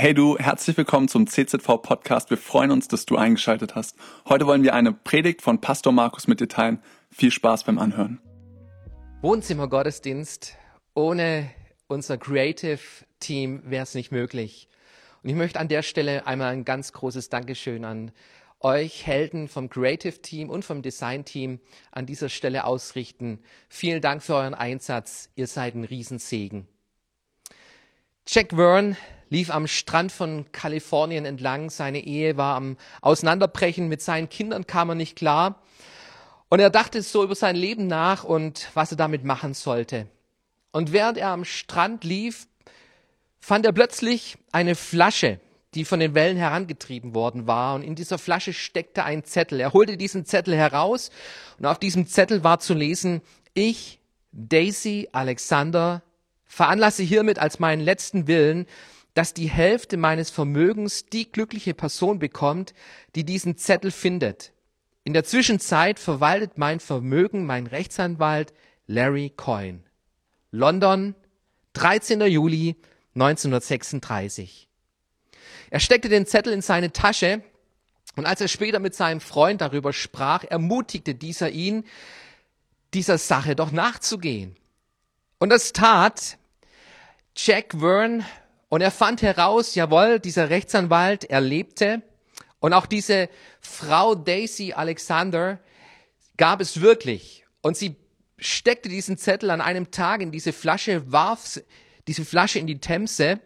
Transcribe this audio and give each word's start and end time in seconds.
Hey 0.00 0.14
du, 0.14 0.38
herzlich 0.38 0.78
willkommen 0.78 1.08
zum 1.08 1.26
CZV 1.26 1.82
Podcast. 1.82 2.30
Wir 2.30 2.38
freuen 2.38 2.70
uns, 2.70 2.88
dass 2.88 3.04
du 3.04 3.18
eingeschaltet 3.18 3.74
hast. 3.74 3.96
Heute 4.26 4.46
wollen 4.46 4.62
wir 4.62 4.72
eine 4.72 4.94
Predigt 4.94 5.42
von 5.42 5.60
Pastor 5.60 5.92
Markus 5.92 6.26
mit 6.26 6.40
dir 6.40 6.48
teilen. 6.48 6.82
Viel 7.10 7.30
Spaß 7.30 7.64
beim 7.64 7.78
Anhören. 7.78 8.18
Wohnzimmergottesdienst. 9.20 10.56
Ohne 10.94 11.50
unser 11.86 12.16
Creative 12.16 12.80
Team 13.18 13.60
wäre 13.66 13.82
es 13.82 13.94
nicht 13.94 14.10
möglich. 14.10 14.70
Und 15.22 15.28
ich 15.28 15.36
möchte 15.36 15.60
an 15.60 15.68
der 15.68 15.82
Stelle 15.82 16.26
einmal 16.26 16.54
ein 16.54 16.64
ganz 16.64 16.94
großes 16.94 17.28
Dankeschön 17.28 17.84
an 17.84 18.12
euch 18.60 19.06
Helden 19.06 19.48
vom 19.48 19.68
Creative 19.68 20.22
Team 20.22 20.48
und 20.48 20.64
vom 20.64 20.80
Design 20.80 21.26
Team 21.26 21.60
an 21.92 22.06
dieser 22.06 22.30
Stelle 22.30 22.64
ausrichten. 22.64 23.40
Vielen 23.68 24.00
Dank 24.00 24.22
für 24.22 24.36
euren 24.36 24.54
Einsatz. 24.54 25.28
Ihr 25.34 25.46
seid 25.46 25.74
ein 25.74 25.84
Riesensegen. 25.84 26.68
Jack 28.26 28.52
Verne 28.52 28.96
lief 29.28 29.50
am 29.50 29.66
Strand 29.66 30.12
von 30.12 30.50
Kalifornien 30.52 31.24
entlang. 31.24 31.70
Seine 31.70 32.04
Ehe 32.04 32.36
war 32.36 32.56
am 32.56 32.76
Auseinanderbrechen. 33.00 33.88
Mit 33.88 34.02
seinen 34.02 34.28
Kindern 34.28 34.66
kam 34.66 34.90
er 34.90 34.94
nicht 34.94 35.16
klar. 35.16 35.62
Und 36.48 36.60
er 36.60 36.70
dachte 36.70 37.02
so 37.02 37.24
über 37.24 37.34
sein 37.34 37.56
Leben 37.56 37.86
nach 37.86 38.24
und 38.24 38.68
was 38.74 38.90
er 38.90 38.96
damit 38.96 39.24
machen 39.24 39.54
sollte. 39.54 40.08
Und 40.72 40.92
während 40.92 41.16
er 41.16 41.28
am 41.28 41.44
Strand 41.44 42.04
lief, 42.04 42.46
fand 43.40 43.64
er 43.64 43.72
plötzlich 43.72 44.36
eine 44.52 44.74
Flasche, 44.74 45.40
die 45.74 45.84
von 45.84 46.00
den 46.00 46.14
Wellen 46.14 46.36
herangetrieben 46.36 47.14
worden 47.14 47.46
war. 47.46 47.76
Und 47.76 47.82
in 47.82 47.94
dieser 47.94 48.18
Flasche 48.18 48.52
steckte 48.52 49.04
ein 49.04 49.24
Zettel. 49.24 49.60
Er 49.60 49.72
holte 49.72 49.96
diesen 49.96 50.26
Zettel 50.26 50.56
heraus 50.56 51.10
und 51.58 51.66
auf 51.66 51.78
diesem 51.78 52.06
Zettel 52.06 52.44
war 52.44 52.60
zu 52.60 52.74
lesen, 52.74 53.22
ich, 53.54 54.00
Daisy 54.32 55.08
Alexander, 55.12 56.02
veranlasse 56.50 57.04
hiermit 57.04 57.38
als 57.38 57.60
meinen 57.60 57.80
letzten 57.80 58.26
Willen, 58.26 58.66
dass 59.14 59.32
die 59.32 59.48
Hälfte 59.48 59.96
meines 59.96 60.30
Vermögens 60.30 61.06
die 61.06 61.30
glückliche 61.30 61.74
Person 61.74 62.18
bekommt, 62.18 62.74
die 63.14 63.24
diesen 63.24 63.56
Zettel 63.56 63.92
findet. 63.92 64.52
In 65.04 65.12
der 65.12 65.24
Zwischenzeit 65.24 66.00
verwaltet 66.00 66.58
mein 66.58 66.80
Vermögen 66.80 67.46
mein 67.46 67.68
Rechtsanwalt 67.68 68.52
Larry 68.88 69.32
Coyne. 69.34 69.84
London, 70.50 71.14
13. 71.74 72.20
Juli 72.22 72.76
1936. 73.14 74.68
Er 75.70 75.80
steckte 75.80 76.08
den 76.08 76.26
Zettel 76.26 76.52
in 76.52 76.62
seine 76.62 76.92
Tasche 76.92 77.44
und 78.16 78.26
als 78.26 78.40
er 78.40 78.48
später 78.48 78.80
mit 78.80 78.96
seinem 78.96 79.20
Freund 79.20 79.60
darüber 79.60 79.92
sprach, 79.92 80.42
ermutigte 80.42 81.14
dieser 81.14 81.50
ihn, 81.50 81.84
dieser 82.92 83.18
Sache 83.18 83.54
doch 83.54 83.70
nachzugehen. 83.70 84.56
Und 85.38 85.50
das 85.50 85.72
tat 85.72 86.38
Jack 87.42 87.74
Verne 87.78 88.26
und 88.68 88.82
er 88.82 88.90
fand 88.90 89.22
heraus, 89.22 89.74
jawohl, 89.74 90.20
dieser 90.20 90.50
Rechtsanwalt, 90.50 91.24
er 91.24 91.40
lebte. 91.40 92.02
Und 92.58 92.74
auch 92.74 92.84
diese 92.84 93.30
Frau 93.60 94.14
Daisy 94.14 94.74
Alexander 94.74 95.58
gab 96.36 96.60
es 96.60 96.82
wirklich. 96.82 97.46
Und 97.62 97.78
sie 97.78 97.96
steckte 98.36 98.90
diesen 98.90 99.16
Zettel 99.16 99.50
an 99.50 99.62
einem 99.62 99.90
Tag 99.90 100.20
in 100.20 100.32
diese 100.32 100.52
Flasche, 100.52 101.10
warf 101.10 101.60
diese 102.06 102.26
Flasche 102.26 102.58
in 102.58 102.66
die 102.66 102.78
Themse. 102.78 103.40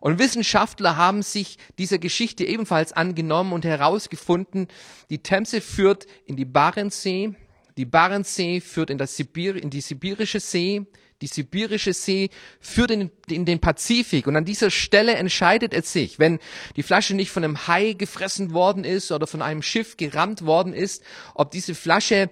Und 0.00 0.18
Wissenschaftler 0.18 0.96
haben 0.96 1.22
sich 1.22 1.56
dieser 1.78 1.98
Geschichte 1.98 2.44
ebenfalls 2.44 2.92
angenommen 2.92 3.52
und 3.52 3.64
herausgefunden, 3.64 4.66
die 5.08 5.22
Themse 5.22 5.60
führt 5.60 6.06
in 6.26 6.34
die 6.34 6.44
Barentssee, 6.44 7.34
die 7.76 7.84
Barentssee 7.84 8.60
führt 8.60 8.90
in, 8.90 8.98
das 8.98 9.16
Sibir, 9.16 9.56
in 9.56 9.70
die 9.70 9.82
Sibirische 9.82 10.40
See, 10.40 10.86
die 11.20 11.26
Sibirische 11.26 11.92
See 11.92 12.30
führt 12.60 12.90
in, 12.90 13.10
in, 13.28 13.44
den 13.44 13.60
Pazifik. 13.60 14.26
Und 14.26 14.36
an 14.36 14.44
dieser 14.44 14.70
Stelle 14.70 15.14
entscheidet 15.14 15.74
es 15.74 15.92
sich, 15.92 16.18
wenn 16.18 16.38
die 16.76 16.82
Flasche 16.82 17.14
nicht 17.14 17.30
von 17.30 17.44
einem 17.44 17.66
Hai 17.66 17.92
gefressen 17.92 18.52
worden 18.52 18.84
ist 18.84 19.12
oder 19.12 19.26
von 19.26 19.42
einem 19.42 19.62
Schiff 19.62 19.96
gerammt 19.96 20.46
worden 20.46 20.72
ist, 20.72 21.02
ob 21.34 21.50
diese 21.50 21.74
Flasche 21.74 22.30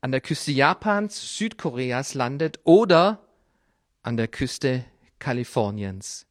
an 0.00 0.12
der 0.12 0.20
Küste 0.20 0.52
Japans, 0.52 1.36
Südkoreas 1.36 2.14
landet 2.14 2.60
oder 2.64 3.26
an 4.02 4.16
der 4.16 4.28
Küste 4.28 4.84
Kaliforniens. 5.18 6.26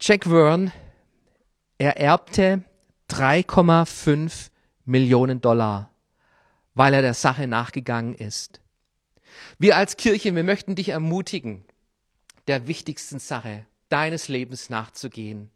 Jack 0.00 0.24
Verne 0.24 0.72
ererbte 1.78 2.64
3,5 3.10 4.50
Millionen 4.84 5.40
Dollar, 5.40 5.90
weil 6.74 6.94
er 6.94 7.02
der 7.02 7.14
Sache 7.14 7.46
nachgegangen 7.46 8.14
ist. 8.14 8.60
Wir 9.58 9.76
als 9.76 9.96
Kirche, 9.96 10.34
wir 10.34 10.44
möchten 10.44 10.74
dich 10.74 10.90
ermutigen, 10.90 11.64
der 12.46 12.66
wichtigsten 12.66 13.18
Sache 13.18 13.66
deines 13.88 14.28
Lebens 14.28 14.70
nachzugehen. 14.70 15.50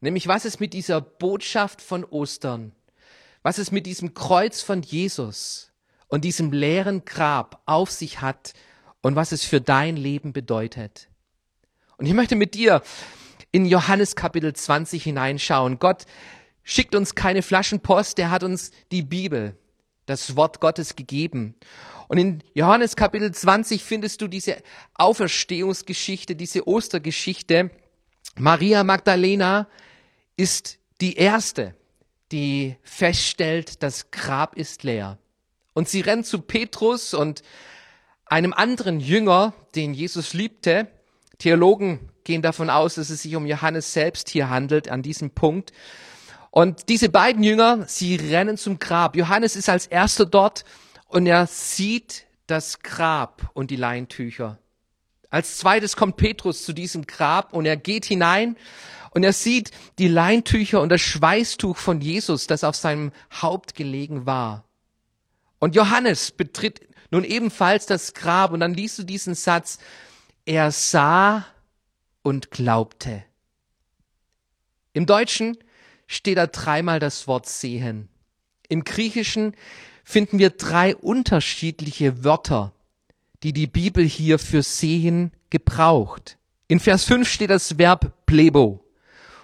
Nämlich, 0.00 0.28
was 0.28 0.44
es 0.44 0.60
mit 0.60 0.72
dieser 0.72 1.00
Botschaft 1.00 1.82
von 1.82 2.04
Ostern, 2.04 2.72
was 3.42 3.58
es 3.58 3.70
mit 3.70 3.86
diesem 3.86 4.14
Kreuz 4.14 4.62
von 4.62 4.82
Jesus 4.82 5.70
und 6.08 6.24
diesem 6.24 6.52
leeren 6.52 7.04
Grab 7.04 7.62
auf 7.66 7.90
sich 7.90 8.20
hat 8.20 8.54
und 9.02 9.16
was 9.16 9.32
es 9.32 9.44
für 9.44 9.60
dein 9.60 9.96
Leben 9.96 10.32
bedeutet. 10.32 11.08
Und 11.96 12.06
ich 12.06 12.14
möchte 12.14 12.36
mit 12.36 12.54
dir 12.54 12.82
in 13.52 13.66
Johannes 13.66 14.16
Kapitel 14.16 14.52
20 14.52 15.02
hineinschauen. 15.02 15.78
Gott 15.78 16.06
schickt 16.62 16.94
uns 16.94 17.14
keine 17.14 17.42
Flaschenpost, 17.42 18.18
er 18.18 18.30
hat 18.30 18.42
uns 18.42 18.70
die 18.90 19.02
Bibel, 19.02 19.56
das 20.10 20.36
Wort 20.36 20.60
Gottes 20.60 20.96
gegeben. 20.96 21.54
Und 22.08 22.18
in 22.18 22.42
Johannes 22.54 22.96
Kapitel 22.96 23.32
20 23.32 23.82
findest 23.82 24.20
du 24.20 24.28
diese 24.28 24.56
Auferstehungsgeschichte, 24.94 26.34
diese 26.34 26.66
Ostergeschichte. 26.66 27.70
Maria 28.36 28.84
Magdalena 28.84 29.68
ist 30.36 30.78
die 31.00 31.14
erste, 31.14 31.74
die 32.32 32.76
feststellt, 32.82 33.82
das 33.82 34.10
Grab 34.10 34.56
ist 34.56 34.82
leer. 34.82 35.18
Und 35.72 35.88
sie 35.88 36.00
rennt 36.00 36.26
zu 36.26 36.40
Petrus 36.40 37.14
und 37.14 37.42
einem 38.26 38.52
anderen 38.52 39.00
Jünger, 39.00 39.54
den 39.74 39.94
Jesus 39.94 40.34
liebte. 40.34 40.88
Theologen 41.38 42.10
gehen 42.24 42.42
davon 42.42 42.70
aus, 42.70 42.96
dass 42.96 43.10
es 43.10 43.22
sich 43.22 43.36
um 43.36 43.46
Johannes 43.46 43.92
selbst 43.92 44.28
hier 44.28 44.50
handelt 44.50 44.88
an 44.88 45.02
diesem 45.02 45.30
Punkt. 45.30 45.72
Und 46.50 46.88
diese 46.88 47.08
beiden 47.08 47.42
Jünger, 47.42 47.86
sie 47.86 48.16
rennen 48.16 48.56
zum 48.56 48.78
Grab. 48.78 49.16
Johannes 49.16 49.54
ist 49.54 49.68
als 49.68 49.86
erster 49.86 50.26
dort 50.26 50.64
und 51.06 51.26
er 51.26 51.46
sieht 51.46 52.26
das 52.46 52.80
Grab 52.80 53.50
und 53.54 53.70
die 53.70 53.76
Leintücher. 53.76 54.58
Als 55.30 55.58
zweites 55.58 55.96
kommt 55.96 56.16
Petrus 56.16 56.64
zu 56.64 56.72
diesem 56.72 57.06
Grab 57.06 57.52
und 57.52 57.66
er 57.66 57.76
geht 57.76 58.04
hinein 58.04 58.56
und 59.10 59.22
er 59.22 59.32
sieht 59.32 59.70
die 59.98 60.08
Leintücher 60.08 60.80
und 60.80 60.88
das 60.88 61.00
Schweißtuch 61.00 61.76
von 61.76 62.00
Jesus, 62.00 62.48
das 62.48 62.64
auf 62.64 62.74
seinem 62.74 63.12
Haupt 63.40 63.76
gelegen 63.76 64.26
war. 64.26 64.64
Und 65.60 65.76
Johannes 65.76 66.32
betritt 66.32 66.80
nun 67.12 67.22
ebenfalls 67.22 67.86
das 67.86 68.14
Grab 68.14 68.52
und 68.52 68.60
dann 68.60 68.74
liest 68.74 68.98
du 68.98 69.04
diesen 69.04 69.34
Satz, 69.36 69.78
er 70.46 70.72
sah 70.72 71.44
und 72.22 72.50
glaubte. 72.50 73.22
Im 74.92 75.06
Deutschen 75.06 75.56
steht 76.10 76.38
da 76.38 76.48
dreimal 76.48 76.98
das 76.98 77.28
Wort 77.28 77.46
sehen. 77.46 78.08
Im 78.68 78.82
Griechischen 78.82 79.54
finden 80.02 80.40
wir 80.40 80.50
drei 80.50 80.96
unterschiedliche 80.96 82.24
Wörter, 82.24 82.72
die 83.44 83.52
die 83.52 83.68
Bibel 83.68 84.04
hier 84.04 84.40
für 84.40 84.64
sehen 84.64 85.30
gebraucht. 85.50 86.36
In 86.66 86.80
Vers 86.80 87.04
5 87.04 87.28
steht 87.28 87.50
das 87.50 87.78
Verb 87.78 88.12
plebo. 88.26 88.84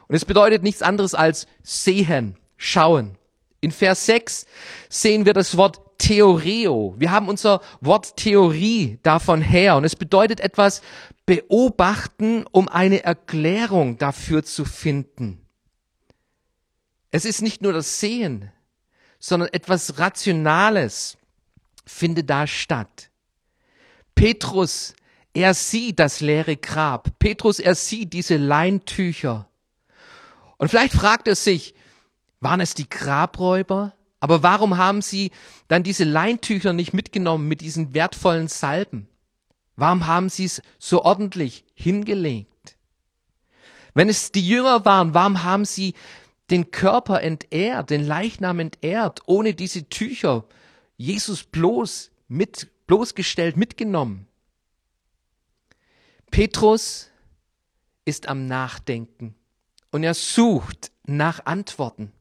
Und 0.09 0.17
es 0.17 0.25
bedeutet 0.25 0.65
nichts 0.65 0.83
anderes 0.83 1.15
als 1.15 1.47
sehen, 1.63 2.37
schauen. 2.57 3.17
In 3.61 3.71
Vers 3.71 4.05
6 4.07 4.47
sehen 4.89 5.25
wir 5.25 5.35
das 5.35 5.57
Wort 5.57 5.81
Theoreo. 5.99 6.97
Wir 6.99 7.13
haben 7.13 7.29
unser 7.29 7.61
Wort 7.81 8.17
Theorie 8.17 8.99
davon 9.05 9.41
her. 9.41 9.77
Und 9.77 9.85
es 9.85 9.95
bedeutet 9.95 10.41
etwas 10.41 10.83
beobachten, 11.27 12.45
um 12.51 12.69
eine 12.69 13.05
Erklärung 13.05 13.99
dafür 13.99 14.43
zu 14.43 14.65
finden. 14.65 15.46
Es 17.17 17.25
ist 17.25 17.41
nicht 17.41 17.63
nur 17.63 17.73
das 17.73 17.99
Sehen, 17.99 18.53
sondern 19.19 19.49
etwas 19.55 19.99
Rationales 19.99 21.17
findet 21.87 22.29
da 22.29 22.47
statt. 22.47 23.09
Petrus, 24.15 24.93
er 25.33 25.55
sieht 25.55 25.99
das 25.99 26.21
leere 26.21 26.59
Grab. 26.59 27.19
Petrus, 27.19 27.59
er 27.59 27.75
sieht 27.75 28.13
diese 28.13 28.37
Leintücher. 28.37 29.49
Und 30.59 30.69
vielleicht 30.69 30.93
fragt 30.93 31.27
er 31.27 31.37
sich, 31.37 31.75
waren 32.41 32.61
es 32.61 32.75
die 32.75 32.87
Grabräuber? 32.87 33.95
Aber 34.21 34.43
warum 34.43 34.77
haben 34.77 35.01
sie 35.01 35.31
dann 35.69 35.83
diese 35.83 36.05
Leintücher 36.05 36.75
nicht 36.75 36.93
mitgenommen 36.93 37.49
mit 37.49 37.63
diesen 37.63 37.95
wertvollen 37.95 38.49
Salben? 38.49 39.09
Warum 39.75 40.07
haben 40.07 40.29
sie 40.29 40.45
es 40.45 40.61
so 40.79 41.03
ordentlich 41.03 41.65
hingelegt? 41.73 42.77
Wenn 43.95 44.11
es 44.11 44.33
die 44.33 44.47
Jünger 44.47 44.85
waren, 44.85 45.15
warum 45.15 45.45
haben 45.45 45.65
sie 45.65 45.95
den 46.51 46.71
Körper 46.71 47.23
entehrt, 47.23 47.91
den 47.91 48.05
Leichnam 48.05 48.61
entehrt, 48.61 49.21
ohne 49.27 49.55
diese 49.55 49.89
Tücher, 49.89 50.45
Jesus 50.97 51.45
bloß 51.45 52.11
mit, 52.29 52.69
bloßgestellt 52.87 53.57
mitgenommen. 53.57 54.27
Petrus, 56.31 57.11
ist 58.07 58.29
am 58.29 58.47
Nachdenken 58.47 59.35
und 59.91 60.03
er 60.03 60.15
sucht 60.15 60.91
nach 61.05 61.45
Antworten. 61.45 62.13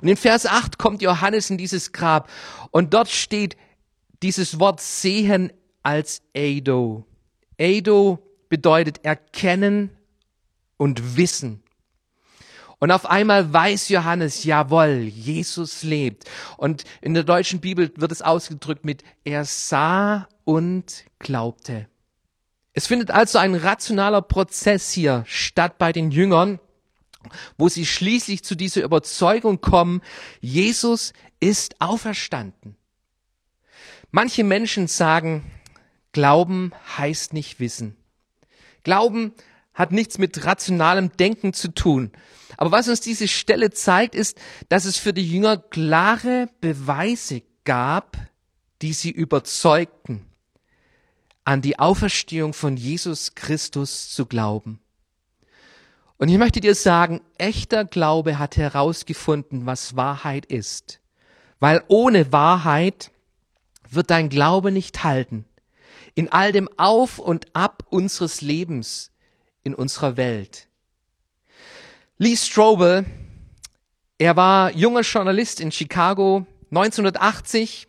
Und 0.00 0.08
in 0.08 0.16
Vers 0.16 0.46
8 0.46 0.78
kommt 0.78 1.02
Johannes 1.02 1.50
in 1.50 1.58
dieses 1.58 1.92
Grab 1.92 2.30
und 2.70 2.94
dort 2.94 3.08
steht 3.08 3.56
dieses 4.22 4.60
Wort 4.60 4.80
sehen 4.80 5.52
als 5.82 6.22
Eido. 6.36 7.04
Eido 7.58 8.18
bedeutet 8.48 9.04
erkennen 9.04 9.90
und 10.76 11.16
wissen. 11.16 11.61
Und 12.82 12.90
auf 12.90 13.06
einmal 13.06 13.52
weiß 13.52 13.90
Johannes, 13.90 14.42
jawohl, 14.42 15.02
Jesus 15.02 15.84
lebt. 15.84 16.28
Und 16.56 16.82
in 17.00 17.14
der 17.14 17.22
deutschen 17.22 17.60
Bibel 17.60 17.92
wird 17.94 18.10
es 18.10 18.22
ausgedrückt 18.22 18.84
mit, 18.84 19.04
er 19.22 19.44
sah 19.44 20.26
und 20.42 21.04
glaubte. 21.20 21.86
Es 22.72 22.88
findet 22.88 23.12
also 23.12 23.38
ein 23.38 23.54
rationaler 23.54 24.20
Prozess 24.20 24.90
hier 24.90 25.22
statt 25.28 25.78
bei 25.78 25.92
den 25.92 26.10
Jüngern, 26.10 26.58
wo 27.56 27.68
sie 27.68 27.86
schließlich 27.86 28.42
zu 28.42 28.56
dieser 28.56 28.82
Überzeugung 28.82 29.60
kommen, 29.60 30.02
Jesus 30.40 31.12
ist 31.38 31.80
auferstanden. 31.80 32.74
Manche 34.10 34.42
Menschen 34.42 34.88
sagen, 34.88 35.44
Glauben 36.10 36.72
heißt 36.98 37.32
nicht 37.32 37.60
Wissen. 37.60 37.96
Glauben 38.82 39.34
hat 39.74 39.92
nichts 39.92 40.18
mit 40.18 40.44
rationalem 40.44 41.16
Denken 41.16 41.52
zu 41.52 41.68
tun. 41.68 42.12
Aber 42.56 42.72
was 42.72 42.88
uns 42.88 43.00
diese 43.00 43.28
Stelle 43.28 43.70
zeigt, 43.70 44.14
ist, 44.14 44.38
dass 44.68 44.84
es 44.84 44.98
für 44.98 45.12
die 45.12 45.28
Jünger 45.28 45.56
klare 45.56 46.48
Beweise 46.60 47.42
gab, 47.64 48.16
die 48.82 48.92
sie 48.92 49.10
überzeugten, 49.10 50.26
an 51.44 51.62
die 51.62 51.78
Auferstehung 51.78 52.52
von 52.52 52.76
Jesus 52.76 53.34
Christus 53.34 54.10
zu 54.10 54.26
glauben. 54.26 54.80
Und 56.18 56.28
ich 56.28 56.38
möchte 56.38 56.60
dir 56.60 56.74
sagen, 56.74 57.20
echter 57.36 57.84
Glaube 57.84 58.38
hat 58.38 58.56
herausgefunden, 58.56 59.66
was 59.66 59.96
Wahrheit 59.96 60.46
ist. 60.46 61.00
Weil 61.58 61.82
ohne 61.88 62.32
Wahrheit 62.32 63.10
wird 63.90 64.10
dein 64.10 64.28
Glaube 64.28 64.70
nicht 64.70 65.02
halten. 65.04 65.46
In 66.14 66.30
all 66.30 66.52
dem 66.52 66.68
Auf 66.76 67.18
und 67.18 67.56
Ab 67.56 67.84
unseres 67.88 68.40
Lebens, 68.40 69.11
in 69.64 69.74
unserer 69.74 70.16
Welt. 70.16 70.68
Lee 72.18 72.36
Strobel, 72.36 73.04
er 74.18 74.36
war 74.36 74.70
junger 74.72 75.00
Journalist 75.00 75.60
in 75.60 75.72
Chicago 75.72 76.46
1980 76.70 77.88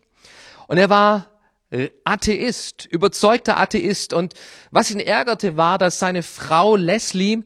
und 0.66 0.78
er 0.78 0.90
war 0.90 1.30
äh, 1.70 1.90
Atheist, 2.04 2.86
überzeugter 2.86 3.58
Atheist. 3.58 4.12
Und 4.12 4.34
was 4.70 4.90
ihn 4.90 5.00
ärgerte, 5.00 5.56
war, 5.56 5.78
dass 5.78 5.98
seine 5.98 6.22
Frau 6.22 6.76
Leslie 6.76 7.42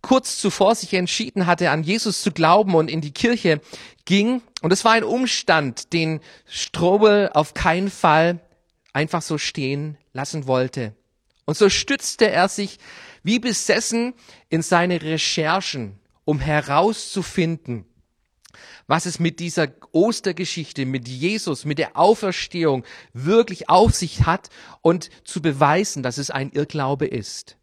kurz 0.00 0.38
zuvor 0.38 0.74
sich 0.74 0.92
entschieden 0.94 1.46
hatte, 1.46 1.70
an 1.70 1.82
Jesus 1.82 2.22
zu 2.22 2.30
glauben 2.30 2.74
und 2.74 2.90
in 2.90 3.00
die 3.00 3.12
Kirche 3.12 3.60
ging. 4.04 4.42
Und 4.60 4.72
es 4.72 4.84
war 4.84 4.92
ein 4.92 5.04
Umstand, 5.04 5.92
den 5.92 6.20
Strobel 6.46 7.30
auf 7.32 7.54
keinen 7.54 7.90
Fall 7.90 8.40
einfach 8.92 9.22
so 9.22 9.38
stehen 9.38 9.96
lassen 10.12 10.46
wollte. 10.46 10.94
Und 11.46 11.56
so 11.56 11.68
stützte 11.68 12.30
er 12.30 12.48
sich 12.48 12.78
wie 13.24 13.40
besessen 13.40 14.14
in 14.48 14.62
seine 14.62 15.02
Recherchen, 15.02 15.98
um 16.24 16.38
herauszufinden, 16.38 17.86
was 18.86 19.06
es 19.06 19.18
mit 19.18 19.40
dieser 19.40 19.68
Ostergeschichte, 19.92 20.86
mit 20.86 21.08
Jesus, 21.08 21.64
mit 21.64 21.78
der 21.78 21.96
Auferstehung 21.96 22.84
wirklich 23.12 23.68
auf 23.68 23.94
sich 23.94 24.26
hat 24.26 24.50
und 24.82 25.10
zu 25.24 25.42
beweisen, 25.42 26.02
dass 26.02 26.18
es 26.18 26.30
ein 26.30 26.52
Irrglaube 26.52 27.06
ist. 27.06 27.56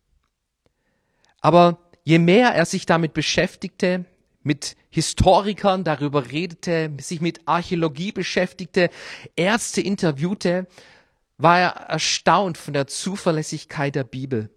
Aber 1.39 1.79
je 2.03 2.19
mehr 2.19 2.49
er 2.49 2.65
sich 2.65 2.85
damit 2.85 3.13
beschäftigte, 3.13 4.05
mit 4.43 4.75
Historikern 4.89 5.83
darüber 5.83 6.31
redete, 6.31 6.91
sich 6.99 7.21
mit 7.21 7.47
Archäologie 7.47 8.11
beschäftigte, 8.11 8.89
Ärzte 9.35 9.81
interviewte, 9.81 10.67
war 11.37 11.59
er 11.59 11.69
erstaunt 11.69 12.57
von 12.57 12.73
der 12.73 12.87
Zuverlässigkeit 12.87 13.93
der 13.93 14.03
Bibel. 14.03 14.49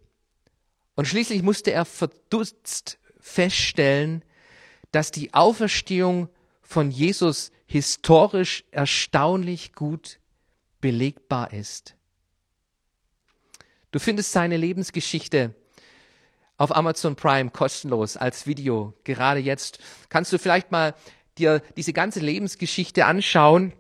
Und 0.94 1.06
schließlich 1.06 1.42
musste 1.42 1.72
er 1.72 1.84
verdutzt 1.84 2.98
feststellen, 3.20 4.24
dass 4.92 5.10
die 5.10 5.34
Auferstehung 5.34 6.28
von 6.62 6.90
Jesus 6.90 7.50
historisch 7.66 8.64
erstaunlich 8.70 9.72
gut 9.72 10.20
belegbar 10.80 11.52
ist. 11.52 11.96
Du 13.90 13.98
findest 13.98 14.32
seine 14.32 14.56
Lebensgeschichte 14.56 15.54
auf 16.56 16.74
Amazon 16.74 17.16
Prime 17.16 17.50
kostenlos 17.50 18.16
als 18.16 18.46
Video. 18.46 18.94
Gerade 19.04 19.40
jetzt 19.40 19.78
kannst 20.08 20.32
du 20.32 20.38
vielleicht 20.38 20.70
mal 20.70 20.94
dir 21.38 21.62
diese 21.76 21.92
ganze 21.92 22.20
Lebensgeschichte 22.20 23.06
anschauen, 23.06 23.72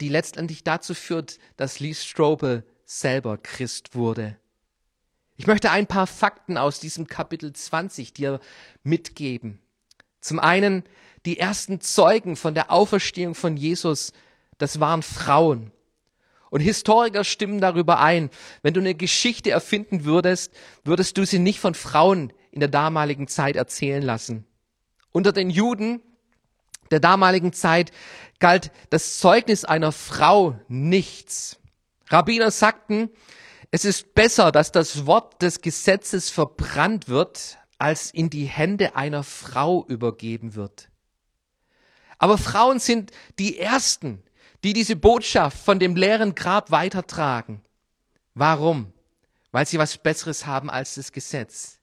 die 0.00 0.08
letztendlich 0.08 0.64
dazu 0.64 0.94
führt, 0.94 1.38
dass 1.56 1.80
Lee 1.80 1.94
Strobel 1.94 2.64
selber 2.84 3.38
Christ 3.38 3.94
wurde. 3.94 4.36
Ich 5.36 5.46
möchte 5.46 5.70
ein 5.70 5.86
paar 5.86 6.06
Fakten 6.06 6.56
aus 6.56 6.78
diesem 6.78 7.06
Kapitel 7.06 7.52
20 7.52 8.12
dir 8.12 8.40
mitgeben. 8.84 9.60
Zum 10.20 10.38
einen, 10.38 10.84
die 11.26 11.38
ersten 11.38 11.80
Zeugen 11.80 12.36
von 12.36 12.54
der 12.54 12.70
Auferstehung 12.70 13.34
von 13.34 13.56
Jesus, 13.56 14.12
das 14.58 14.78
waren 14.78 15.02
Frauen. 15.02 15.72
Und 16.50 16.60
Historiker 16.60 17.24
stimmen 17.24 17.60
darüber 17.60 17.98
ein. 17.98 18.30
Wenn 18.62 18.74
du 18.74 18.80
eine 18.80 18.94
Geschichte 18.94 19.50
erfinden 19.50 20.04
würdest, 20.04 20.52
würdest 20.84 21.18
du 21.18 21.26
sie 21.26 21.40
nicht 21.40 21.58
von 21.58 21.74
Frauen 21.74 22.32
in 22.52 22.60
der 22.60 22.68
damaligen 22.68 23.26
Zeit 23.26 23.56
erzählen 23.56 24.02
lassen. 24.02 24.46
Unter 25.10 25.32
den 25.32 25.50
Juden 25.50 26.00
der 26.92 27.00
damaligen 27.00 27.52
Zeit 27.52 27.90
galt 28.38 28.70
das 28.90 29.18
Zeugnis 29.18 29.64
einer 29.64 29.90
Frau 29.90 30.56
nichts. 30.68 31.58
Rabbiner 32.08 32.52
sagten, 32.52 33.10
es 33.74 33.84
ist 33.84 34.14
besser, 34.14 34.52
dass 34.52 34.70
das 34.70 35.04
Wort 35.04 35.42
des 35.42 35.60
Gesetzes 35.60 36.30
verbrannt 36.30 37.08
wird, 37.08 37.58
als 37.76 38.12
in 38.12 38.30
die 38.30 38.44
Hände 38.44 38.94
einer 38.94 39.24
Frau 39.24 39.84
übergeben 39.88 40.54
wird. 40.54 40.90
Aber 42.18 42.38
Frauen 42.38 42.78
sind 42.78 43.10
die 43.40 43.58
Ersten, 43.58 44.22
die 44.62 44.74
diese 44.74 44.94
Botschaft 44.94 45.58
von 45.58 45.80
dem 45.80 45.96
leeren 45.96 46.36
Grab 46.36 46.70
weitertragen. 46.70 47.62
Warum? 48.34 48.92
Weil 49.50 49.66
sie 49.66 49.78
was 49.78 49.98
Besseres 49.98 50.46
haben 50.46 50.70
als 50.70 50.94
das 50.94 51.10
Gesetz. 51.10 51.80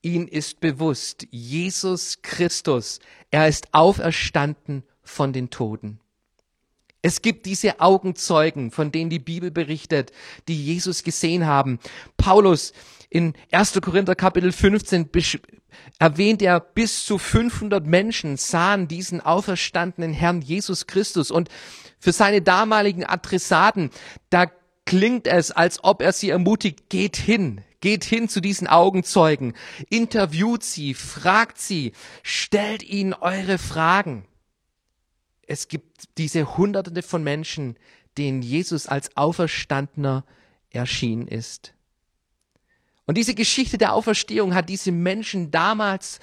Ihnen 0.00 0.26
ist 0.26 0.60
bewusst, 0.60 1.26
Jesus 1.30 2.22
Christus, 2.22 2.98
er 3.30 3.46
ist 3.46 3.74
auferstanden 3.74 4.84
von 5.02 5.34
den 5.34 5.50
Toden. 5.50 6.00
Es 7.02 7.22
gibt 7.22 7.46
diese 7.46 7.80
Augenzeugen, 7.80 8.70
von 8.70 8.92
denen 8.92 9.10
die 9.10 9.18
Bibel 9.18 9.50
berichtet, 9.50 10.12
die 10.48 10.62
Jesus 10.62 11.02
gesehen 11.02 11.46
haben. 11.46 11.78
Paulus 12.16 12.72
in 13.08 13.34
1. 13.50 13.80
Korinther 13.82 14.14
Kapitel 14.14 14.52
15 14.52 15.08
erwähnt 15.98 16.42
er, 16.42 16.60
bis 16.60 17.04
zu 17.04 17.18
500 17.18 17.86
Menschen 17.86 18.36
sahen 18.36 18.86
diesen 18.86 19.20
auferstandenen 19.20 20.12
Herrn 20.12 20.42
Jesus 20.42 20.86
Christus. 20.86 21.30
Und 21.30 21.48
für 21.98 22.12
seine 22.12 22.42
damaligen 22.42 23.04
Adressaten, 23.04 23.90
da 24.30 24.46
klingt 24.86 25.26
es, 25.26 25.50
als 25.50 25.82
ob 25.82 26.02
er 26.02 26.12
sie 26.12 26.30
ermutigt, 26.30 26.88
geht 26.88 27.16
hin, 27.16 27.62
geht 27.80 28.04
hin 28.04 28.28
zu 28.28 28.40
diesen 28.40 28.66
Augenzeugen, 28.66 29.54
interviewt 29.88 30.62
sie, 30.62 30.94
fragt 30.94 31.58
sie, 31.58 31.92
stellt 32.22 32.82
ihnen 32.82 33.14
eure 33.14 33.58
Fragen. 33.58 34.26
Es 35.50 35.66
gibt 35.66 36.16
diese 36.16 36.56
Hunderte 36.56 37.02
von 37.02 37.24
Menschen, 37.24 37.76
denen 38.16 38.40
Jesus 38.40 38.86
als 38.86 39.16
Auferstandener 39.16 40.24
erschienen 40.70 41.26
ist. 41.26 41.74
Und 43.04 43.18
diese 43.18 43.34
Geschichte 43.34 43.76
der 43.76 43.94
Auferstehung 43.94 44.54
hat 44.54 44.68
diese 44.68 44.92
Menschen 44.92 45.50
damals 45.50 46.20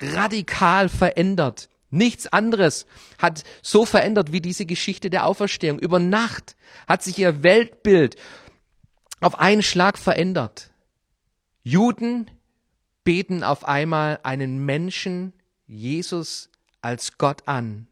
radikal 0.00 0.88
verändert. 0.88 1.70
Nichts 1.90 2.28
anderes 2.28 2.86
hat 3.18 3.42
so 3.62 3.84
verändert 3.84 4.30
wie 4.30 4.40
diese 4.40 4.64
Geschichte 4.64 5.10
der 5.10 5.26
Auferstehung. 5.26 5.80
Über 5.80 5.98
Nacht 5.98 6.54
hat 6.86 7.02
sich 7.02 7.18
ihr 7.18 7.42
Weltbild 7.42 8.14
auf 9.20 9.40
einen 9.40 9.64
Schlag 9.64 9.98
verändert. 9.98 10.70
Juden 11.64 12.30
beten 13.02 13.42
auf 13.42 13.64
einmal 13.64 14.20
einen 14.22 14.64
Menschen, 14.64 15.32
Jesus, 15.66 16.48
als 16.80 17.18
Gott 17.18 17.48
an. 17.48 17.88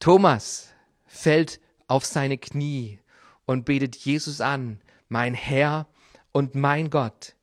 Thomas 0.00 0.72
fällt 1.06 1.60
auf 1.86 2.04
seine 2.04 2.38
Knie 2.38 2.98
und 3.44 3.64
betet 3.64 3.96
Jesus 3.96 4.40
an, 4.40 4.80
mein 5.08 5.34
Herr 5.34 5.86
und 6.32 6.54
mein 6.54 6.90
Gott. 6.90 7.34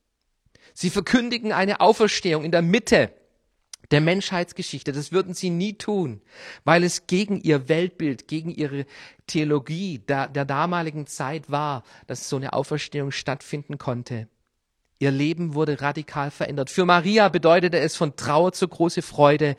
Sie 0.73 0.89
verkündigen 0.89 1.51
eine 1.51 1.79
Auferstehung 1.79 2.43
in 2.43 2.51
der 2.51 2.61
Mitte 2.61 3.13
der 3.91 4.01
Menschheitsgeschichte. 4.01 4.91
Das 4.91 5.11
würden 5.11 5.33
sie 5.33 5.49
nie 5.49 5.73
tun, 5.73 6.21
weil 6.65 6.83
es 6.83 7.07
gegen 7.07 7.39
ihr 7.41 7.69
Weltbild, 7.69 8.27
gegen 8.27 8.49
ihre 8.49 8.85
Theologie 9.27 9.99
der, 9.99 10.27
der 10.27 10.45
damaligen 10.45 11.07
Zeit 11.07 11.49
war, 11.49 11.83
dass 12.05 12.27
so 12.27 12.35
eine 12.35 12.53
Auferstehung 12.53 13.11
stattfinden 13.11 13.77
konnte. 13.77 14.27
Ihr 14.99 15.11
Leben 15.11 15.53
wurde 15.53 15.79
radikal 15.79 16.31
verändert. 16.31 16.71
Für 16.71 16.85
Maria 16.85 17.29
bedeutete 17.29 17.77
es 17.77 17.95
von 17.95 18.15
Trauer 18.15 18.51
zu 18.51 18.67
große 18.67 19.03
Freude, 19.03 19.55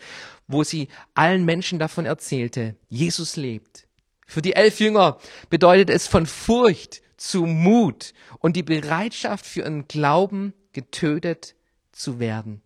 wo 0.48 0.64
sie 0.64 0.88
allen 1.14 1.44
Menschen 1.44 1.78
davon 1.78 2.06
erzählte, 2.06 2.74
Jesus 2.88 3.36
lebt. 3.36 3.86
Für 4.26 4.42
die 4.42 4.54
elf 4.54 4.80
Jünger 4.80 5.18
bedeutet 5.48 5.90
es 5.90 6.06
von 6.06 6.26
Furcht 6.26 7.02
zu 7.16 7.46
Mut 7.46 8.12
und 8.40 8.56
die 8.56 8.62
Bereitschaft 8.62 9.46
für 9.46 9.60
ihren 9.60 9.86
Glauben 9.88 10.54
getötet 10.72 11.54
zu 11.92 12.18
werden. 12.18 12.62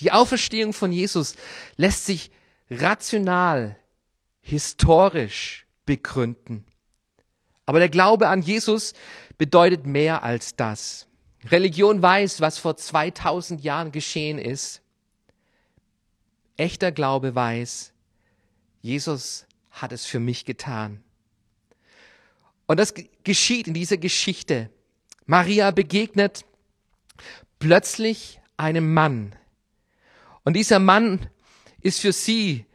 Die 0.00 0.12
Auferstehung 0.12 0.72
von 0.72 0.92
Jesus 0.92 1.34
lässt 1.76 2.06
sich 2.06 2.30
rational, 2.70 3.76
historisch 4.40 5.66
begründen. 5.84 6.64
Aber 7.66 7.78
der 7.78 7.88
Glaube 7.88 8.28
an 8.28 8.42
Jesus 8.42 8.94
bedeutet 9.38 9.86
mehr 9.86 10.22
als 10.22 10.56
das. 10.56 11.06
Religion 11.48 12.02
weiß, 12.02 12.40
was 12.40 12.58
vor 12.58 12.76
2000 12.76 13.62
Jahren 13.62 13.92
geschehen 13.92 14.38
ist. 14.38 14.82
Echter 16.60 16.92
Glaube 16.92 17.34
weiß, 17.34 17.94
Jesus 18.82 19.46
hat 19.70 19.92
es 19.92 20.04
für 20.04 20.20
mich 20.20 20.44
getan. 20.44 21.02
Und 22.66 22.78
das 22.78 22.92
geschieht 23.24 23.66
in 23.66 23.72
dieser 23.72 23.96
Geschichte. 23.96 24.68
Maria 25.24 25.70
begegnet 25.70 26.44
plötzlich 27.58 28.42
einem 28.58 28.92
Mann. 28.92 29.34
Und 30.44 30.52
dieser 30.54 30.80
Mann 30.80 31.30
ist 31.80 32.00
für 32.00 32.12
sie 32.12 32.66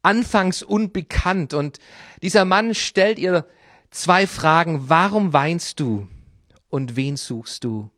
anfangs 0.00 0.62
unbekannt. 0.62 1.52
Und 1.52 1.78
dieser 2.22 2.46
Mann 2.46 2.74
stellt 2.74 3.18
ihr 3.18 3.46
zwei 3.90 4.26
Fragen. 4.26 4.88
Warum 4.88 5.34
weinst 5.34 5.78
du? 5.78 6.08
Und 6.70 6.96
wen 6.96 7.18
suchst 7.18 7.64
du? 7.64 7.90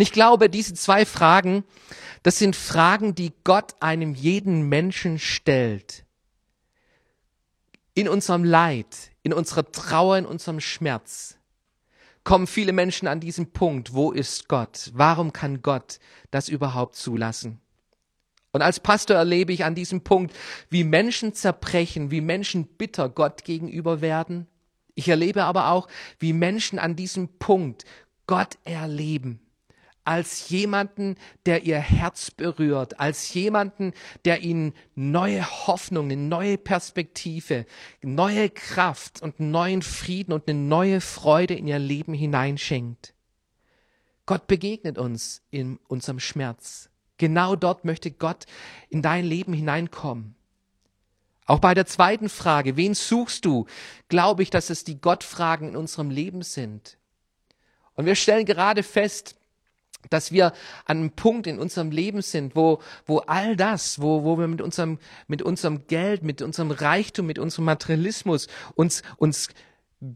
Und 0.00 0.04
ich 0.04 0.12
glaube, 0.12 0.48
diese 0.48 0.72
zwei 0.72 1.04
Fragen, 1.04 1.62
das 2.22 2.38
sind 2.38 2.56
Fragen, 2.56 3.14
die 3.14 3.34
Gott 3.44 3.74
einem 3.80 4.14
jeden 4.14 4.66
Menschen 4.66 5.18
stellt. 5.18 6.06
In 7.92 8.08
unserem 8.08 8.42
Leid, 8.42 9.10
in 9.22 9.34
unserer 9.34 9.70
Trauer, 9.70 10.16
in 10.16 10.24
unserem 10.24 10.58
Schmerz 10.60 11.36
kommen 12.24 12.46
viele 12.46 12.72
Menschen 12.72 13.08
an 13.08 13.20
diesen 13.20 13.52
Punkt, 13.52 13.92
wo 13.92 14.10
ist 14.10 14.48
Gott? 14.48 14.90
Warum 14.94 15.34
kann 15.34 15.60
Gott 15.60 15.98
das 16.30 16.48
überhaupt 16.48 16.96
zulassen? 16.96 17.60
Und 18.52 18.62
als 18.62 18.80
Pastor 18.80 19.18
erlebe 19.18 19.52
ich 19.52 19.66
an 19.66 19.74
diesem 19.74 20.00
Punkt, 20.00 20.34
wie 20.70 20.82
Menschen 20.82 21.34
zerbrechen, 21.34 22.10
wie 22.10 22.22
Menschen 22.22 22.64
bitter 22.64 23.10
Gott 23.10 23.44
gegenüber 23.44 24.00
werden. 24.00 24.46
Ich 24.94 25.10
erlebe 25.10 25.44
aber 25.44 25.68
auch, 25.68 25.88
wie 26.18 26.32
Menschen 26.32 26.78
an 26.78 26.96
diesem 26.96 27.28
Punkt 27.38 27.84
Gott 28.26 28.56
erleben 28.64 29.42
als 30.04 30.48
jemanden, 30.48 31.16
der 31.46 31.64
ihr 31.64 31.78
Herz 31.78 32.30
berührt, 32.30 32.98
als 32.98 33.32
jemanden, 33.34 33.92
der 34.24 34.40
ihnen 34.40 34.72
neue 34.94 35.44
Hoffnung, 35.66 36.06
eine 36.06 36.16
neue 36.16 36.58
Perspektive, 36.58 37.66
neue 38.02 38.50
Kraft 38.50 39.22
und 39.22 39.40
neuen 39.40 39.82
Frieden 39.82 40.32
und 40.32 40.48
eine 40.48 40.58
neue 40.58 41.00
Freude 41.00 41.54
in 41.54 41.66
ihr 41.66 41.78
Leben 41.78 42.14
hineinschenkt. 42.14 43.14
Gott 44.26 44.46
begegnet 44.46 44.96
uns 44.98 45.42
in 45.50 45.78
unserem 45.88 46.20
Schmerz. 46.20 46.88
Genau 47.18 47.56
dort 47.56 47.84
möchte 47.84 48.10
Gott 48.10 48.46
in 48.88 49.02
dein 49.02 49.24
Leben 49.24 49.52
hineinkommen. 49.52 50.34
Auch 51.46 51.58
bei 51.58 51.74
der 51.74 51.84
zweiten 51.84 52.28
Frage, 52.28 52.76
wen 52.76 52.94
suchst 52.94 53.44
du, 53.44 53.66
glaube 54.08 54.44
ich, 54.44 54.50
dass 54.50 54.70
es 54.70 54.84
die 54.84 55.00
Gottfragen 55.00 55.70
in 55.70 55.76
unserem 55.76 56.08
Leben 56.08 56.42
sind. 56.42 56.96
Und 57.94 58.06
wir 58.06 58.14
stellen 58.14 58.46
gerade 58.46 58.84
fest, 58.84 59.34
dass 60.08 60.32
wir 60.32 60.52
an 60.86 60.98
einem 60.98 61.10
Punkt 61.10 61.46
in 61.46 61.58
unserem 61.58 61.90
Leben 61.90 62.22
sind, 62.22 62.56
wo, 62.56 62.80
wo 63.06 63.18
all 63.18 63.56
das, 63.56 64.00
wo, 64.00 64.24
wo 64.24 64.38
wir 64.38 64.48
mit 64.48 64.62
unserem, 64.62 64.98
mit 65.26 65.42
unserem 65.42 65.86
Geld, 65.86 66.22
mit 66.22 66.40
unserem 66.40 66.70
Reichtum, 66.70 67.26
mit 67.26 67.38
unserem 67.38 67.66
Materialismus 67.66 68.48
uns, 68.74 69.02
uns 69.18 69.48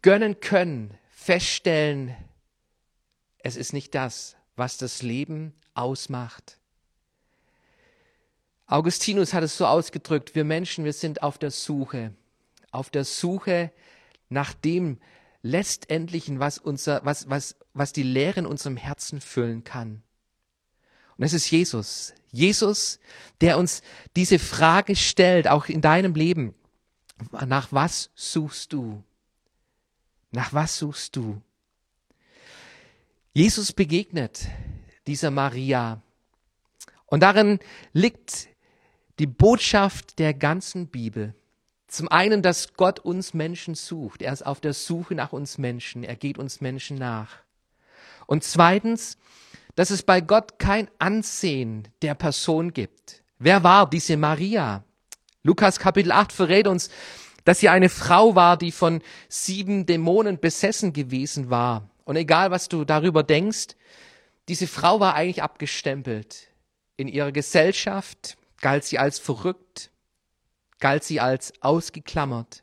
gönnen 0.00 0.40
können, 0.40 0.94
feststellen, 1.10 2.14
es 3.38 3.56
ist 3.56 3.74
nicht 3.74 3.94
das, 3.94 4.36
was 4.56 4.78
das 4.78 5.02
Leben 5.02 5.52
ausmacht. 5.74 6.58
Augustinus 8.66 9.34
hat 9.34 9.44
es 9.44 9.58
so 9.58 9.66
ausgedrückt, 9.66 10.34
wir 10.34 10.44
Menschen, 10.44 10.84
wir 10.86 10.94
sind 10.94 11.22
auf 11.22 11.36
der 11.36 11.50
Suche, 11.50 12.14
auf 12.70 12.88
der 12.88 13.04
Suche 13.04 13.70
nach 14.30 14.54
dem, 14.54 14.98
letztendlichen, 15.44 16.40
was 16.40 16.58
unser, 16.58 17.04
was, 17.04 17.28
was, 17.28 17.54
was 17.74 17.92
die 17.92 18.02
Leere 18.02 18.40
in 18.40 18.46
unserem 18.46 18.78
Herzen 18.78 19.20
füllen 19.20 19.62
kann. 19.62 20.02
Und 21.16 21.24
es 21.24 21.34
ist 21.34 21.50
Jesus. 21.50 22.14
Jesus, 22.32 22.98
der 23.40 23.58
uns 23.58 23.82
diese 24.16 24.38
Frage 24.38 24.96
stellt, 24.96 25.46
auch 25.46 25.66
in 25.66 25.82
deinem 25.82 26.14
Leben. 26.14 26.54
Nach 27.30 27.70
was 27.70 28.10
suchst 28.14 28.72
du? 28.72 29.04
Nach 30.32 30.52
was 30.52 30.78
suchst 30.78 31.14
du? 31.14 31.40
Jesus 33.34 33.72
begegnet 33.72 34.48
dieser 35.06 35.30
Maria. 35.30 36.00
Und 37.06 37.20
darin 37.20 37.60
liegt 37.92 38.48
die 39.18 39.26
Botschaft 39.26 40.18
der 40.18 40.32
ganzen 40.32 40.88
Bibel. 40.88 41.34
Zum 41.94 42.08
einen, 42.08 42.42
dass 42.42 42.74
Gott 42.74 42.98
uns 42.98 43.34
Menschen 43.34 43.76
sucht. 43.76 44.20
Er 44.20 44.32
ist 44.32 44.44
auf 44.44 44.60
der 44.60 44.72
Suche 44.72 45.14
nach 45.14 45.32
uns 45.32 45.58
Menschen. 45.58 46.02
Er 46.02 46.16
geht 46.16 46.38
uns 46.38 46.60
Menschen 46.60 46.98
nach. 46.98 47.36
Und 48.26 48.42
zweitens, 48.42 49.16
dass 49.76 49.90
es 49.90 50.02
bei 50.02 50.20
Gott 50.20 50.58
kein 50.58 50.90
Ansehen 50.98 51.86
der 52.02 52.16
Person 52.16 52.72
gibt. 52.72 53.22
Wer 53.38 53.62
war 53.62 53.88
diese 53.88 54.16
Maria? 54.16 54.82
Lukas 55.44 55.78
Kapitel 55.78 56.10
8 56.10 56.32
verrät 56.32 56.66
uns, 56.66 56.90
dass 57.44 57.60
sie 57.60 57.68
eine 57.68 57.88
Frau 57.88 58.34
war, 58.34 58.56
die 58.56 58.72
von 58.72 59.00
sieben 59.28 59.86
Dämonen 59.86 60.40
besessen 60.40 60.92
gewesen 60.92 61.48
war. 61.48 61.88
Und 62.04 62.16
egal, 62.16 62.50
was 62.50 62.68
du 62.68 62.84
darüber 62.84 63.22
denkst, 63.22 63.76
diese 64.48 64.66
Frau 64.66 64.98
war 64.98 65.14
eigentlich 65.14 65.44
abgestempelt. 65.44 66.48
In 66.96 67.06
ihrer 67.06 67.30
Gesellschaft 67.30 68.36
galt 68.60 68.82
sie 68.82 68.98
als 68.98 69.20
verrückt, 69.20 69.92
galt 70.80 71.04
sie 71.04 71.20
als 71.20 71.52
ausgeklammert. 71.62 72.62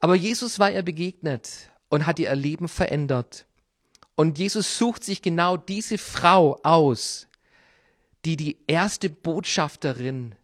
Aber 0.00 0.14
Jesus 0.14 0.58
war 0.58 0.70
ihr 0.70 0.82
begegnet 0.82 1.70
und 1.88 2.06
hat 2.06 2.18
ihr 2.18 2.34
Leben 2.34 2.68
verändert. 2.68 3.46
Und 4.14 4.38
Jesus 4.38 4.78
sucht 4.78 5.04
sich 5.04 5.22
genau 5.22 5.56
diese 5.56 5.98
Frau 5.98 6.58
aus, 6.62 7.28
die 8.24 8.36
die 8.36 8.58
erste 8.66 9.10
Botschafterin 9.10 10.34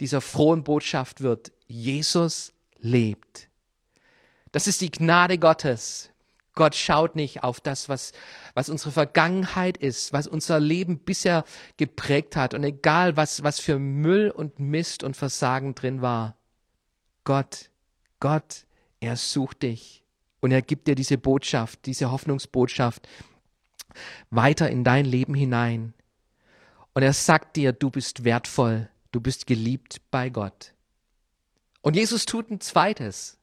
dieser 0.00 0.20
frohen 0.20 0.64
Botschaft 0.64 1.20
wird. 1.20 1.52
Jesus 1.66 2.52
lebt. 2.78 3.48
Das 4.52 4.66
ist 4.66 4.80
die 4.80 4.90
Gnade 4.90 5.38
Gottes. 5.38 6.11
Gott 6.54 6.74
schaut 6.74 7.16
nicht 7.16 7.42
auf 7.42 7.60
das, 7.60 7.88
was, 7.88 8.12
was 8.54 8.68
unsere 8.68 8.90
Vergangenheit 8.90 9.78
ist, 9.78 10.12
was 10.12 10.26
unser 10.26 10.60
Leben 10.60 10.98
bisher 10.98 11.44
geprägt 11.78 12.36
hat 12.36 12.52
und 12.52 12.62
egal, 12.62 13.16
was, 13.16 13.42
was 13.42 13.58
für 13.58 13.78
Müll 13.78 14.30
und 14.30 14.58
Mist 14.58 15.02
und 15.02 15.16
Versagen 15.16 15.74
drin 15.74 16.02
war. 16.02 16.36
Gott, 17.24 17.70
Gott, 18.20 18.66
er 19.00 19.16
sucht 19.16 19.62
dich 19.62 20.04
und 20.40 20.52
er 20.52 20.60
gibt 20.60 20.88
dir 20.88 20.94
diese 20.94 21.16
Botschaft, 21.16 21.86
diese 21.86 22.10
Hoffnungsbotschaft 22.10 23.08
weiter 24.30 24.70
in 24.70 24.84
dein 24.84 25.04
Leben 25.04 25.34
hinein. 25.34 25.94
Und 26.94 27.02
er 27.02 27.12
sagt 27.14 27.56
dir, 27.56 27.72
du 27.72 27.90
bist 27.90 28.24
wertvoll, 28.24 28.90
du 29.12 29.20
bist 29.20 29.46
geliebt 29.46 30.02
bei 30.10 30.28
Gott. 30.28 30.74
Und 31.80 31.96
Jesus 31.96 32.26
tut 32.26 32.50
ein 32.50 32.60
zweites. 32.60 33.38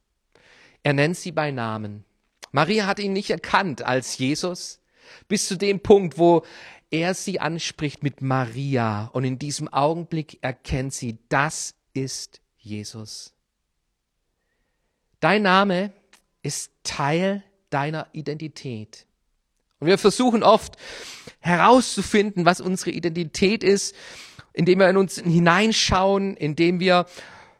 Er 0.82 0.92
nennt 0.92 1.16
sie 1.16 1.32
bei 1.32 1.50
Namen. 1.50 2.04
Maria 2.52 2.86
hat 2.86 2.98
ihn 2.98 3.12
nicht 3.12 3.30
erkannt 3.30 3.82
als 3.82 4.18
Jesus, 4.18 4.80
bis 5.28 5.46
zu 5.46 5.56
dem 5.56 5.80
Punkt, 5.80 6.18
wo 6.18 6.44
er 6.90 7.14
sie 7.14 7.40
anspricht 7.40 8.02
mit 8.02 8.22
Maria. 8.22 9.10
Und 9.12 9.24
in 9.24 9.38
diesem 9.38 9.68
Augenblick 9.68 10.38
erkennt 10.42 10.92
sie, 10.92 11.18
das 11.28 11.74
ist 11.94 12.40
Jesus. 12.58 13.32
Dein 15.20 15.42
Name 15.42 15.92
ist 16.42 16.72
Teil 16.82 17.44
deiner 17.70 18.08
Identität. 18.12 19.06
Und 19.78 19.86
wir 19.86 19.98
versuchen 19.98 20.42
oft 20.42 20.76
herauszufinden, 21.40 22.44
was 22.44 22.60
unsere 22.60 22.90
Identität 22.90 23.64
ist, 23.64 23.94
indem 24.52 24.80
wir 24.80 24.90
in 24.90 24.96
uns 24.96 25.16
hineinschauen, 25.20 26.36
indem 26.36 26.80
wir 26.80 27.06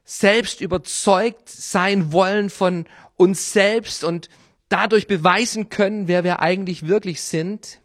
selbst 0.04 0.60
überzeugt 0.60 1.48
sein 1.48 2.12
wollen 2.12 2.50
von 2.50 2.86
uns 3.16 3.52
selbst 3.52 4.02
und 4.02 4.28
dadurch 4.70 5.06
beweisen 5.06 5.68
können, 5.68 6.08
wer 6.08 6.24
wir 6.24 6.40
eigentlich 6.40 6.86
wirklich 6.86 7.20
sind. 7.20 7.80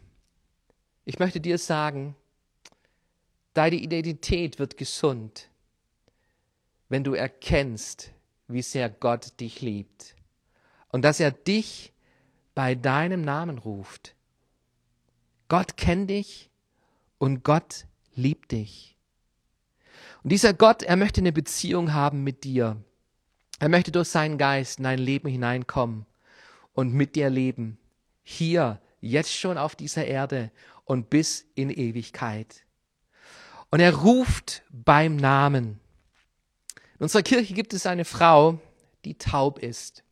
Ich 1.04 1.18
möchte 1.18 1.40
dir 1.40 1.58
sagen, 1.58 2.16
deine 3.52 3.76
Identität 3.76 4.58
wird 4.58 4.78
gesund, 4.78 5.50
wenn 6.88 7.04
du 7.04 7.12
erkennst, 7.12 8.12
wie 8.48 8.62
sehr 8.62 8.88
Gott 8.88 9.38
dich 9.40 9.60
liebt 9.60 10.14
und 10.88 11.02
dass 11.02 11.20
er 11.20 11.32
dich 11.32 11.92
bei 12.54 12.74
deinem 12.74 13.20
Namen 13.22 13.58
ruft. 13.58 14.14
Gott 15.48 15.76
kennt 15.76 16.08
dich 16.08 16.50
und 17.18 17.42
Gott 17.42 17.86
liebt 18.14 18.52
dich. 18.52 18.96
Und 20.22 20.30
dieser 20.30 20.54
Gott, 20.54 20.82
er 20.84 20.96
möchte 20.96 21.20
eine 21.20 21.32
Beziehung 21.32 21.92
haben 21.92 22.22
mit 22.22 22.44
dir. 22.44 22.76
Er 23.58 23.68
möchte 23.68 23.90
durch 23.90 24.08
seinen 24.08 24.38
Geist 24.38 24.78
in 24.78 24.84
dein 24.84 24.98
Leben 24.98 25.28
hineinkommen 25.28 26.06
und 26.76 26.92
mit 26.92 27.16
dir 27.16 27.30
leben. 27.30 27.78
Hier, 28.22 28.80
jetzt 29.00 29.34
schon 29.34 29.56
auf 29.58 29.74
dieser 29.74 30.04
Erde 30.04 30.52
und 30.84 31.10
bis 31.10 31.46
in 31.54 31.70
Ewigkeit. 31.70 32.64
Und 33.70 33.80
er 33.80 33.94
ruft 33.94 34.62
beim 34.70 35.16
Namen. 35.16 35.80
In 36.98 37.04
unserer 37.04 37.22
Kirche 37.22 37.54
gibt 37.54 37.72
es 37.72 37.86
eine 37.86 38.04
Frau, 38.04 38.60
die 39.06 39.14
taub 39.14 39.58
ist. 39.58 40.04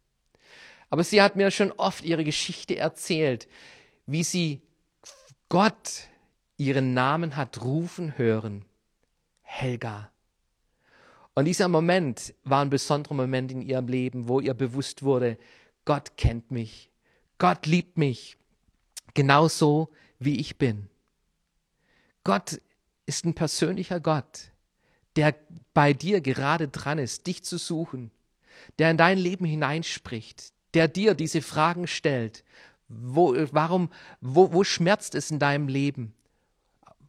Aber 0.88 1.04
sie 1.04 1.20
hat 1.20 1.36
mir 1.36 1.50
schon 1.50 1.70
oft 1.72 2.02
ihre 2.02 2.24
Geschichte 2.24 2.76
erzählt, 2.76 3.46
wie 4.06 4.24
sie 4.24 4.62
Gott 5.50 6.08
ihren 6.56 6.94
Namen 6.94 7.36
hat 7.36 7.62
rufen 7.62 8.16
hören. 8.16 8.64
Helga. 9.42 10.10
Und 11.34 11.44
dieser 11.44 11.68
Moment 11.68 12.32
war 12.44 12.62
ein 12.64 12.70
besonderer 12.70 13.14
Moment 13.14 13.52
in 13.52 13.60
ihrem 13.60 13.88
Leben, 13.88 14.28
wo 14.28 14.40
ihr 14.40 14.54
bewusst 14.54 15.02
wurde, 15.02 15.36
Gott 15.84 16.16
kennt 16.16 16.50
mich. 16.50 16.90
Gott 17.38 17.66
liebt 17.66 17.98
mich. 17.98 18.36
Genauso 19.14 19.90
wie 20.18 20.40
ich 20.40 20.58
bin. 20.58 20.88
Gott 22.24 22.60
ist 23.06 23.24
ein 23.24 23.34
persönlicher 23.34 24.00
Gott, 24.00 24.50
der 25.16 25.34
bei 25.74 25.92
dir 25.92 26.20
gerade 26.20 26.68
dran 26.68 26.98
ist, 26.98 27.26
dich 27.26 27.44
zu 27.44 27.58
suchen, 27.58 28.10
der 28.78 28.90
in 28.90 28.96
dein 28.96 29.18
Leben 29.18 29.44
hineinspricht, 29.44 30.52
der 30.72 30.88
dir 30.88 31.14
diese 31.14 31.42
Fragen 31.42 31.86
stellt. 31.86 32.44
Wo, 32.88 33.34
warum, 33.52 33.90
wo, 34.20 34.52
wo 34.52 34.64
schmerzt 34.64 35.14
es 35.14 35.30
in 35.30 35.38
deinem 35.38 35.68
Leben? 35.68 36.14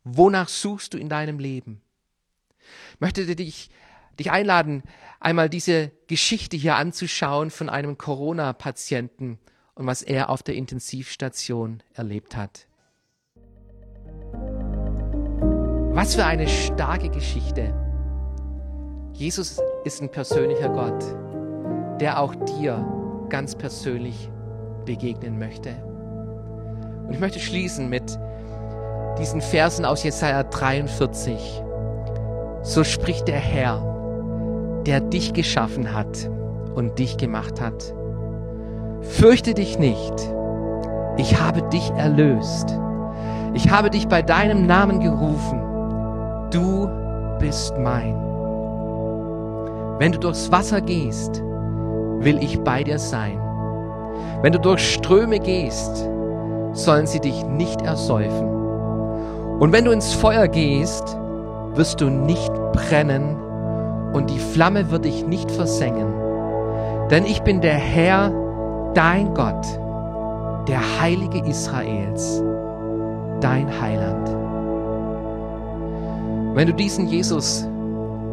Wonach 0.03 0.49
suchst 0.49 0.93
du 0.93 0.97
in 0.97 1.09
deinem 1.09 1.39
Leben? 1.39 1.81
Ich 2.93 2.99
möchte 2.99 3.35
dich, 3.35 3.69
dich 4.19 4.31
einladen, 4.31 4.83
einmal 5.19 5.49
diese 5.49 5.91
Geschichte 6.07 6.57
hier 6.57 6.75
anzuschauen 6.75 7.49
von 7.49 7.69
einem 7.69 7.97
Corona-Patienten 7.97 9.39
und 9.75 9.87
was 9.87 10.01
er 10.01 10.29
auf 10.29 10.43
der 10.43 10.55
Intensivstation 10.55 11.83
erlebt 11.93 12.35
hat. 12.35 12.67
Was 15.93 16.15
für 16.15 16.25
eine 16.25 16.47
starke 16.47 17.09
Geschichte. 17.09 17.73
Jesus 19.13 19.61
ist 19.85 20.01
ein 20.01 20.11
persönlicher 20.11 20.69
Gott, 20.69 21.03
der 22.01 22.19
auch 22.19 22.35
dir 22.35 23.25
ganz 23.29 23.55
persönlich 23.55 24.29
begegnen 24.85 25.39
möchte. 25.39 25.71
Und 27.05 27.13
ich 27.13 27.19
möchte 27.19 27.39
schließen 27.39 27.89
mit 27.89 28.19
diesen 29.17 29.41
Versen 29.41 29.85
aus 29.85 30.03
Jesaja 30.03 30.43
43. 30.43 31.61
So 32.63 32.83
spricht 32.83 33.27
der 33.27 33.39
Herr, 33.39 33.94
der 34.85 35.01
dich 35.01 35.33
geschaffen 35.33 35.93
hat 35.93 36.29
und 36.75 36.99
dich 36.99 37.17
gemacht 37.17 37.61
hat. 37.61 37.93
Fürchte 39.01 39.53
dich 39.53 39.79
nicht, 39.79 40.13
ich 41.17 41.39
habe 41.39 41.61
dich 41.69 41.91
erlöst. 41.91 42.77
Ich 43.53 43.69
habe 43.69 43.89
dich 43.89 44.09
bei 44.09 44.21
deinem 44.21 44.67
Namen 44.67 44.99
gerufen. 44.99 45.61
Du 46.51 46.89
bist 47.39 47.73
mein. 47.77 48.13
Wenn 49.97 50.11
du 50.11 50.19
durchs 50.19 50.51
Wasser 50.51 50.81
gehst, 50.81 51.41
will 52.19 52.37
ich 52.43 52.59
bei 52.59 52.83
dir 52.83 52.99
sein. 52.99 53.39
Wenn 54.41 54.51
du 54.51 54.59
durch 54.59 54.93
Ströme 54.95 55.39
gehst, 55.39 56.09
sollen 56.73 57.07
sie 57.07 57.21
dich 57.21 57.45
nicht 57.45 57.81
ersäufen. 57.81 58.49
Und 59.59 59.71
wenn 59.71 59.85
du 59.85 59.91
ins 59.91 60.11
Feuer 60.11 60.49
gehst, 60.49 61.17
wirst 61.75 62.01
du 62.01 62.09
nicht 62.09 62.53
brennen 62.73 63.37
und 64.15 64.29
die 64.29 64.39
Flamme 64.39 64.89
wird 64.91 65.03
dich 65.03 65.27
nicht 65.27 65.51
versengen. 65.51 66.07
Denn 67.11 67.25
ich 67.25 67.41
bin 67.41 67.59
der 67.59 67.75
Herr, 67.75 68.31
dein 68.93 69.33
Gott, 69.33 69.67
der 70.69 70.79
Heilige 71.01 71.39
Israels, 71.45 72.41
dein 73.41 73.67
Heiland. 73.81 74.29
Wenn 76.55 76.67
du 76.67 76.73
diesen 76.73 77.07
Jesus 77.07 77.67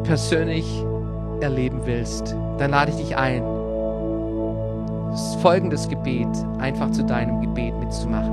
persönlich 0.05 0.85
erleben 1.41 1.81
willst, 1.85 2.37
dann 2.59 2.71
lade 2.71 2.93
ich 2.93 2.99
dich 2.99 3.17
ein, 3.17 3.43
folgendes 5.41 5.89
Gebet 5.89 6.29
einfach 6.61 6.93
zu 6.93 7.03
deinem 7.03 7.41
Gebet 7.41 7.75
mitzumachen. 7.81 8.33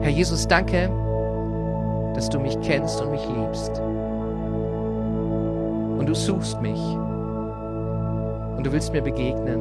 Herr 0.00 0.10
Jesus, 0.10 0.48
danke, 0.48 0.90
dass 2.14 2.28
du 2.28 2.40
mich 2.40 2.60
kennst 2.62 3.00
und 3.00 3.12
mich 3.12 3.24
liebst. 3.28 3.80
Und 5.98 6.08
du 6.08 6.14
suchst 6.14 6.60
mich. 6.62 6.80
Und 8.56 8.64
du 8.64 8.72
willst 8.72 8.92
mir 8.92 9.02
begegnen. 9.02 9.60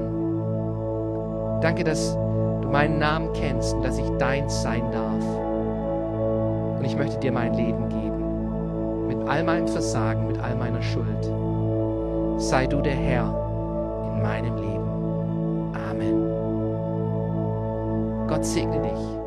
Danke, 1.61 1.83
dass 1.83 2.13
du 2.13 2.69
meinen 2.71 2.99
Namen 2.99 3.33
kennst 3.33 3.73
und 3.73 3.83
dass 3.83 3.97
ich 3.97 4.07
deins 4.17 4.61
sein 4.61 4.83
darf. 4.91 5.23
Und 6.77 6.85
ich 6.85 6.95
möchte 6.95 7.19
dir 7.19 7.31
mein 7.31 7.53
Leben 7.55 7.89
geben. 7.89 9.07
Mit 9.07 9.27
all 9.27 9.43
meinem 9.43 9.67
Versagen, 9.67 10.27
mit 10.27 10.39
all 10.39 10.55
meiner 10.55 10.81
Schuld. 10.81 11.31
Sei 12.37 12.67
du 12.67 12.81
der 12.81 12.93
Herr 12.93 13.33
in 14.15 14.21
meinem 14.21 14.55
Leben. 14.55 15.73
Amen. 15.89 16.27
Gott 18.27 18.45
segne 18.45 18.79
dich. 18.81 19.26